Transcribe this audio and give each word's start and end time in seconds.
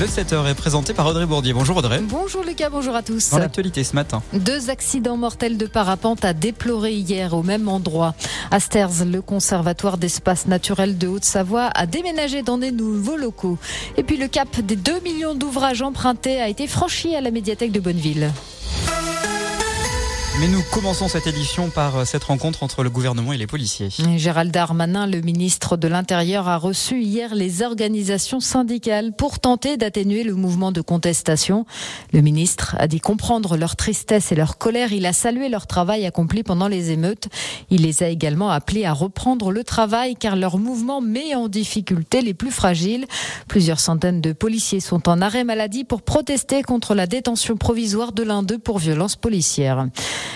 Le 0.00 0.06
7h 0.06 0.50
est 0.50 0.54
présenté 0.54 0.94
par 0.94 1.06
Audrey 1.06 1.26
Bourdier. 1.26 1.52
Bonjour 1.52 1.76
Audrey. 1.76 2.00
Bonjour 2.00 2.42
Lucas, 2.42 2.70
bonjour 2.70 2.94
à 2.94 3.02
tous. 3.02 3.28
Dans 3.28 3.38
l'actualité 3.38 3.84
ce 3.84 3.94
matin. 3.94 4.22
Deux 4.32 4.70
accidents 4.70 5.18
mortels 5.18 5.58
de 5.58 5.66
parapente 5.66 6.24
à 6.24 6.32
déplorer 6.32 6.94
hier 6.94 7.34
au 7.34 7.42
même 7.42 7.68
endroit. 7.68 8.14
À 8.50 8.58
Sters, 8.58 9.04
le 9.04 9.20
conservatoire 9.20 9.98
d'espace 9.98 10.46
naturel 10.46 10.96
de 10.96 11.08
Haute-Savoie 11.08 11.66
a 11.74 11.84
déménagé 11.84 12.42
dans 12.42 12.56
des 12.56 12.72
nouveaux 12.72 13.18
locaux. 13.18 13.58
Et 13.98 14.02
puis 14.02 14.16
le 14.16 14.28
cap 14.28 14.60
des 14.60 14.76
2 14.76 15.00
millions 15.00 15.34
d'ouvrages 15.34 15.82
empruntés 15.82 16.40
a 16.40 16.48
été 16.48 16.66
franchi 16.66 17.14
à 17.14 17.20
la 17.20 17.30
médiathèque 17.30 17.72
de 17.72 17.80
Bonneville. 17.80 18.32
Mais 20.42 20.48
nous 20.48 20.64
commençons 20.72 21.06
cette 21.06 21.28
édition 21.28 21.70
par 21.70 21.98
euh, 21.98 22.04
cette 22.04 22.24
rencontre 22.24 22.64
entre 22.64 22.82
le 22.82 22.90
gouvernement 22.90 23.32
et 23.32 23.36
les 23.36 23.46
policiers. 23.46 23.90
Gérald 24.16 24.50
Darmanin, 24.50 25.06
le 25.06 25.20
ministre 25.20 25.76
de 25.76 25.86
l'Intérieur, 25.86 26.48
a 26.48 26.56
reçu 26.56 27.00
hier 27.00 27.36
les 27.36 27.62
organisations 27.62 28.40
syndicales 28.40 29.12
pour 29.12 29.38
tenter 29.38 29.76
d'atténuer 29.76 30.24
le 30.24 30.34
mouvement 30.34 30.72
de 30.72 30.80
contestation. 30.80 31.64
Le 32.12 32.22
ministre 32.22 32.74
a 32.80 32.88
dit 32.88 32.98
comprendre 32.98 33.56
leur 33.56 33.76
tristesse 33.76 34.32
et 34.32 34.34
leur 34.34 34.58
colère. 34.58 34.92
Il 34.92 35.06
a 35.06 35.12
salué 35.12 35.48
leur 35.48 35.68
travail 35.68 36.06
accompli 36.06 36.42
pendant 36.42 36.66
les 36.66 36.90
émeutes. 36.90 37.28
Il 37.70 37.82
les 37.82 38.02
a 38.02 38.08
également 38.08 38.50
appelés 38.50 38.84
à 38.84 38.94
reprendre 38.94 39.52
le 39.52 39.62
travail 39.62 40.16
car 40.16 40.34
leur 40.34 40.58
mouvement 40.58 41.00
met 41.00 41.36
en 41.36 41.46
difficulté 41.46 42.20
les 42.20 42.34
plus 42.34 42.50
fragiles. 42.50 43.06
Plusieurs 43.46 43.78
centaines 43.78 44.20
de 44.20 44.32
policiers 44.32 44.80
sont 44.80 45.08
en 45.08 45.20
arrêt 45.22 45.44
maladie 45.44 45.84
pour 45.84 46.02
protester 46.02 46.64
contre 46.64 46.96
la 46.96 47.06
détention 47.06 47.56
provisoire 47.56 48.10
de 48.10 48.24
l'un 48.24 48.42
d'eux 48.42 48.58
pour 48.58 48.80
violence 48.80 49.14
policière. 49.14 49.86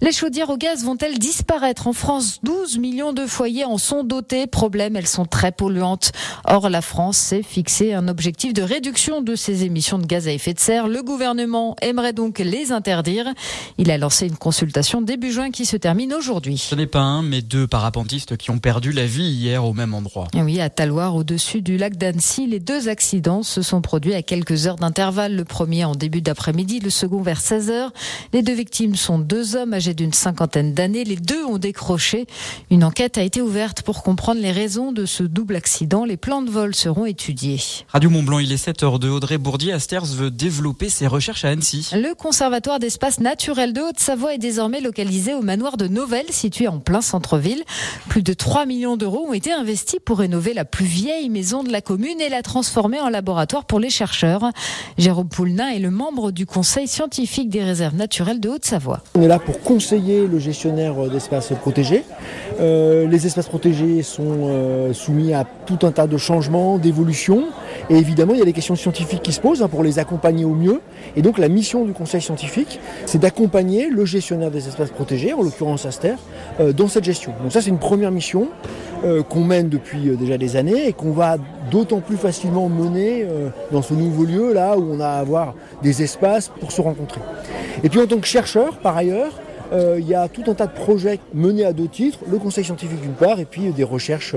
Les 0.00 0.12
chaudières 0.12 0.50
au 0.50 0.56
gaz 0.56 0.84
vont-elles 0.84 1.18
disparaître 1.18 1.86
En 1.86 1.92
France, 1.92 2.38
12 2.42 2.78
millions 2.78 3.12
de 3.12 3.26
foyers 3.26 3.64
en 3.64 3.78
sont 3.78 4.04
dotés. 4.04 4.46
Problème, 4.46 4.96
elles 4.96 5.06
sont 5.06 5.24
très 5.24 5.52
polluantes. 5.52 6.12
Or, 6.44 6.68
la 6.68 6.82
France 6.82 7.18
s'est 7.18 7.42
fixé 7.42 7.94
un 7.94 8.08
objectif 8.08 8.52
de 8.52 8.62
réduction 8.62 9.22
de 9.22 9.34
ses 9.34 9.64
émissions 9.64 9.98
de 9.98 10.06
gaz 10.06 10.28
à 10.28 10.32
effet 10.32 10.54
de 10.54 10.60
serre. 10.60 10.88
Le 10.88 11.02
gouvernement 11.02 11.76
aimerait 11.82 12.12
donc 12.12 12.38
les 12.38 12.72
interdire. 12.72 13.32
Il 13.76 13.90
a 13.90 13.98
lancé 13.98 14.26
une 14.26 14.36
consultation 14.36 15.02
début 15.02 15.32
juin 15.32 15.50
qui 15.50 15.66
se 15.66 15.76
termine 15.76 16.14
aujourd'hui. 16.14 16.58
Ce 16.58 16.74
n'est 16.74 16.86
pas 16.86 17.00
un, 17.00 17.22
mais 17.22 17.42
deux 17.42 17.66
parapentistes 17.66 18.36
qui 18.36 18.50
ont 18.50 18.58
perdu 18.58 18.92
la 18.92 19.06
vie 19.06 19.28
hier 19.28 19.64
au 19.64 19.72
même 19.72 19.94
endroit. 19.94 20.28
Oui, 20.34 20.60
à 20.60 20.70
Taloir, 20.70 21.16
au-dessus 21.16 21.62
du 21.62 21.76
lac 21.76 21.96
d'Annecy, 21.96 22.46
les 22.46 22.60
deux 22.60 22.88
accidents 22.88 23.42
se 23.42 23.62
sont 23.62 23.80
produits 23.80 24.14
à 24.14 24.22
quelques 24.22 24.66
heures 24.66 24.76
d'intervalle. 24.76 25.34
Le 25.34 25.44
premier 25.44 25.84
en 25.84 25.94
début 25.94 26.20
d'après-midi, 26.20 26.80
le 26.80 26.90
second 26.90 27.22
vers 27.22 27.40
16 27.40 27.70
heures. 27.70 27.92
Les 28.32 28.42
deux 28.42 28.54
victimes 28.54 28.96
sont 28.96 29.18
deux 29.18 29.56
hommes 29.56 29.67
âgés 29.74 29.94
d'une 29.94 30.12
cinquantaine 30.12 30.74
d'années. 30.74 31.04
Les 31.04 31.16
deux 31.16 31.44
ont 31.44 31.58
décroché. 31.58 32.26
Une 32.70 32.84
enquête 32.84 33.18
a 33.18 33.22
été 33.22 33.40
ouverte 33.40 33.82
pour 33.82 34.02
comprendre 34.02 34.40
les 34.40 34.52
raisons 34.52 34.92
de 34.92 35.06
ce 35.06 35.22
double 35.22 35.56
accident. 35.56 36.04
Les 36.04 36.16
plans 36.16 36.42
de 36.42 36.50
vol 36.50 36.74
seront 36.74 37.06
étudiés. 37.06 37.60
Radio 37.88 38.10
Montblanc, 38.10 38.38
il 38.38 38.52
est 38.52 38.66
7h02. 38.66 39.08
Audrey 39.08 39.38
Bourdier 39.38 39.72
Asters 39.72 40.04
veut 40.04 40.30
développer 40.30 40.88
ses 40.88 41.06
recherches 41.06 41.44
à 41.44 41.48
Annecy. 41.48 41.90
Le 41.92 42.14
Conservatoire 42.14 42.78
d'espace 42.78 43.20
naturel 43.20 43.72
de 43.72 43.80
Haute-Savoie 43.80 44.34
est 44.34 44.38
désormais 44.38 44.80
localisé 44.80 45.34
au 45.34 45.42
manoir 45.42 45.76
de 45.76 45.88
Novelle, 45.88 46.26
situé 46.30 46.68
en 46.68 46.78
plein 46.78 47.00
centre-ville. 47.00 47.62
Plus 48.08 48.22
de 48.22 48.32
3 48.32 48.66
millions 48.66 48.96
d'euros 48.96 49.26
ont 49.28 49.32
été 49.32 49.52
investis 49.52 50.00
pour 50.04 50.18
rénover 50.18 50.54
la 50.54 50.64
plus 50.64 50.84
vieille 50.84 51.28
maison 51.28 51.62
de 51.62 51.70
la 51.70 51.80
commune 51.80 52.20
et 52.20 52.28
la 52.28 52.42
transformer 52.42 53.00
en 53.00 53.08
laboratoire 53.08 53.64
pour 53.64 53.80
les 53.80 53.90
chercheurs. 53.90 54.50
Jérôme 54.96 55.28
Poulnin 55.28 55.68
est 55.68 55.78
le 55.78 55.90
membre 55.90 56.30
du 56.30 56.46
conseil 56.46 56.88
scientifique 56.88 57.48
des 57.48 57.62
réserves 57.62 57.94
naturelles 57.94 58.40
de 58.40 58.48
Haute-Savoie. 58.48 59.02
On 59.14 59.22
est 59.22 59.28
là 59.28 59.38
pour 59.38 59.57
conseiller 59.64 60.26
le 60.26 60.38
gestionnaire 60.38 60.94
d'espaces 61.08 61.52
protégés. 61.60 62.04
Euh, 62.60 63.06
les 63.06 63.26
espaces 63.26 63.48
protégés 63.48 64.02
sont 64.02 64.48
euh, 64.48 64.92
soumis 64.92 65.32
à 65.34 65.44
tout 65.66 65.78
un 65.86 65.92
tas 65.92 66.06
de 66.06 66.16
changements, 66.16 66.78
d'évolutions. 66.78 67.44
Et 67.90 67.96
évidemment, 67.96 68.34
il 68.34 68.38
y 68.38 68.42
a 68.42 68.44
des 68.44 68.52
questions 68.52 68.76
scientifiques 68.76 69.22
qui 69.22 69.32
se 69.32 69.40
posent 69.40 69.62
hein, 69.62 69.68
pour 69.68 69.82
les 69.82 69.98
accompagner 69.98 70.44
au 70.44 70.54
mieux. 70.54 70.80
Et 71.16 71.22
donc 71.22 71.38
la 71.38 71.48
mission 71.48 71.84
du 71.84 71.92
conseil 71.92 72.20
scientifique, 72.20 72.80
c'est 73.06 73.18
d'accompagner 73.18 73.88
le 73.88 74.04
gestionnaire 74.04 74.50
des 74.50 74.68
espaces 74.68 74.90
protégés, 74.90 75.32
en 75.32 75.42
l'occurrence 75.42 75.86
Aster, 75.86 76.14
euh, 76.60 76.72
dans 76.72 76.88
cette 76.88 77.04
gestion. 77.04 77.32
Donc 77.42 77.52
ça, 77.52 77.60
c'est 77.60 77.70
une 77.70 77.78
première 77.78 78.10
mission 78.10 78.48
euh, 79.04 79.22
qu'on 79.22 79.44
mène 79.44 79.68
depuis 79.68 80.08
euh, 80.08 80.16
déjà 80.16 80.38
des 80.38 80.56
années 80.56 80.88
et 80.88 80.92
qu'on 80.92 81.12
va 81.12 81.36
d'autant 81.70 82.00
plus 82.00 82.16
facilement 82.16 82.68
mener 82.68 83.24
euh, 83.24 83.50
dans 83.70 83.82
ce 83.82 83.94
nouveau 83.94 84.24
lieu, 84.24 84.52
là 84.52 84.76
où 84.76 84.92
on 84.92 85.00
a 85.00 85.06
à 85.06 85.18
avoir 85.18 85.54
des 85.82 86.02
espaces 86.02 86.50
pour 86.60 86.72
se 86.72 86.80
rencontrer. 86.80 87.20
Et 87.84 87.88
puis 87.88 88.00
en 88.00 88.06
tant 88.06 88.18
que 88.18 88.26
chercheur, 88.26 88.78
par 88.78 88.96
ailleurs, 88.96 89.32
euh, 89.32 89.47
il 89.72 90.06
y 90.06 90.14
a 90.14 90.28
tout 90.28 90.42
un 90.46 90.54
tas 90.54 90.66
de 90.66 90.72
projets 90.72 91.20
menés 91.34 91.64
à 91.64 91.72
deux 91.72 91.88
titres, 91.88 92.20
le 92.30 92.38
conseil 92.38 92.64
scientifique 92.64 93.00
d'une 93.00 93.12
part, 93.12 93.40
et 93.40 93.44
puis 93.44 93.70
des 93.70 93.84
recherches 93.84 94.34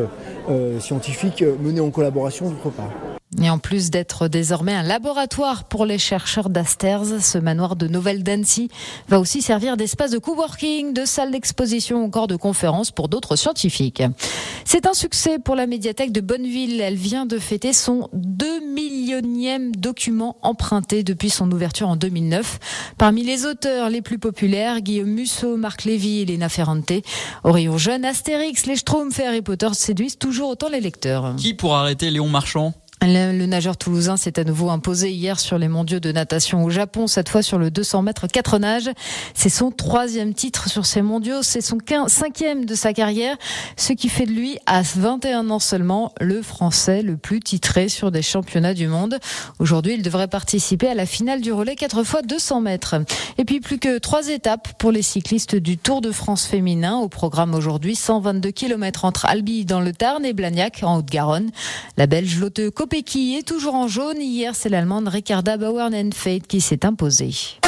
euh, 0.50 0.80
scientifiques 0.80 1.44
menées 1.62 1.81
en 1.81 1.92
collaboration 1.92 2.50
d'autre 2.50 2.69
part. 2.69 3.10
Et 3.40 3.50
en 3.50 3.59
plus 3.59 3.92
d'être 3.92 4.28
désormais 4.28 4.74
un 4.74 4.84
laboratoire 4.84 5.64
pour 5.64 5.86
les 5.86 5.97
chercheurs 5.97 6.50
d'Asters, 6.50 7.22
ce 7.22 7.38
manoir 7.38 7.78
de 7.78 7.88
Nouvelle 7.88 8.24
d'Annecy 8.24 8.69
va 9.08 9.19
aussi 9.22 9.42
servir 9.42 9.78
d'espace 9.78 10.12
de 10.12 10.18
coworking, 10.18 10.94
de 10.94 11.06
salle 11.06 11.31
d'exposition 11.31 12.02
ou 12.02 12.06
encore 12.06 12.28
de 12.28 12.36
conférences 12.36 12.91
pour 12.91 13.08
d'autres 13.08 13.38
scientifiques. 13.38 14.03
C'est 14.66 14.86
un 14.86 14.94
succès 14.94 15.40
pour 15.40 15.56
la 15.56 15.66
médiathèque 15.66 16.12
de 16.12 16.20
Bonneville. 16.20 16.81
Elle 16.81 16.96
vient 16.96 17.25
de 17.25 17.40
fêter 17.40 17.72
son 17.72 18.09
2 18.14 18.74
millionième 18.74 19.74
document 19.75 20.36
emprunté 20.41 21.03
depuis 21.03 21.30
son 21.30 21.50
ouverture 21.52 21.88
en 21.88 21.96
2009. 21.96 22.59
Parmi 22.97 23.24
les 23.24 23.46
auteurs 23.46 23.90
les 23.90 24.02
plus 24.02 24.20
populaires, 24.20 24.81
Guillaume 24.81 25.09
Musso, 25.09 25.56
Marc 25.56 25.86
Lévy 25.86 26.20
et 26.20 26.25
Léna 26.25 26.50
Ferrante. 26.50 26.91
Rayon 27.46 27.78
jeune, 27.78 28.03
Astérix, 28.03 28.66
les 28.66 28.75
Schtroumpfs 28.75 29.20
et 29.20 29.25
Harry 29.25 29.41
Potter 29.41 29.70
séduisent 29.74 30.18
toujours 30.18 30.50
autant 30.50 30.70
les 30.70 30.81
lecteurs. 30.81 31.34
Qui 31.38 31.53
pour 31.53 31.75
arrêter 31.75 32.12
Léon 32.12 32.28
Marchand? 32.28 32.74
Le, 33.07 33.45
nageur 33.45 33.78
toulousain 33.78 34.16
s'est 34.16 34.39
à 34.39 34.44
nouveau 34.44 34.69
imposé 34.69 35.12
hier 35.12 35.39
sur 35.39 35.57
les 35.57 35.67
mondiaux 35.67 36.00
de 36.00 36.12
natation 36.12 36.63
au 36.63 36.69
Japon, 36.69 37.07
cette 37.07 37.29
fois 37.29 37.41
sur 37.41 37.57
le 37.57 37.72
200 37.72 38.03
mètres 38.03 38.28
4 38.28 38.59
nages. 38.59 38.91
C'est 39.34 39.50
son 39.50 39.72
troisième 39.72 40.34
titre 40.34 40.69
sur 40.69 40.85
ces 40.85 41.01
mondiaux, 41.01 41.41
c'est 41.41 41.61
son 41.61 41.79
cinquième 42.07 42.66
de 42.66 42.75
sa 42.75 42.94
carrière, 42.94 43.38
ce 43.75 43.94
qui 43.94 44.07
fait 44.07 44.25
de 44.25 44.31
lui, 44.31 44.59
à 44.67 44.81
21 44.84 45.50
ans 45.50 45.59
seulement, 45.59 46.13
le 46.19 46.41
Français 46.41 47.01
le 47.01 47.17
plus 47.17 47.40
titré 47.40 47.90
sur 47.90 48.11
des 48.11 48.22
championnats 48.22 48.75
du 48.75 48.88
monde. 48.88 49.17
Aujourd'hui, 49.57 49.95
il 49.95 50.03
devrait 50.03 50.28
participer 50.28 50.88
à 50.88 50.94
la 50.94 51.06
finale 51.06 51.41
du 51.41 51.51
relais 51.51 51.75
4 51.75 52.03
fois 52.03 52.22
200 52.22 52.61
mètres. 52.61 52.95
Et 53.38 53.45
puis 53.45 53.59
plus 53.61 53.79
que 53.79 53.97
trois 53.97 54.28
étapes 54.28 54.78
pour 54.78 54.91
les 54.91 55.01
cyclistes 55.01 55.56
du 55.56 55.78
Tour 55.78 56.01
de 56.01 56.11
France 56.11 56.45
féminin. 56.45 56.97
Au 56.97 57.09
programme 57.09 57.56
aujourd'hui, 57.56 57.95
122 57.95 58.51
km 58.51 59.06
entre 59.06 59.25
Albi 59.25 59.66
dans 59.66 59.81
le 59.81 59.91
Tarn 59.91 60.23
et 60.23 60.34
Blagnac 60.34 60.81
en 60.84 60.97
Haute-Garonne. 60.97 61.50
La 61.97 62.06
Belge 62.06 62.40
Lotte 62.40 62.69
qui 63.00 63.38
est 63.38 63.47
toujours 63.47 63.75
en 63.75 63.88
jaune. 63.88 64.22
Hier, 64.22 64.53
c'est 64.53 64.69
l'Allemande 64.69 65.07
Ricarda 65.07 65.57
Bauernenfeld 65.57 66.46
qui 66.46 66.59
s'est 66.59 66.85
imposée. 66.85 67.60